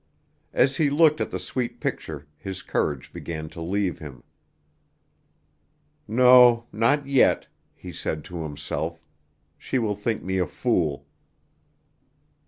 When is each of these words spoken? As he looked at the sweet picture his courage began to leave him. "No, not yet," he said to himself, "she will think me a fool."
As 0.51 0.77
he 0.77 0.89
looked 0.89 1.21
at 1.21 1.29
the 1.29 1.37
sweet 1.37 1.79
picture 1.79 2.25
his 2.35 2.63
courage 2.63 3.13
began 3.13 3.49
to 3.49 3.61
leave 3.61 3.99
him. 3.99 4.23
"No, 6.07 6.65
not 6.71 7.05
yet," 7.05 7.47
he 7.75 7.91
said 7.93 8.23
to 8.23 8.41
himself, 8.41 9.03
"she 9.59 9.77
will 9.77 9.95
think 9.95 10.23
me 10.23 10.39
a 10.39 10.47
fool." 10.47 11.05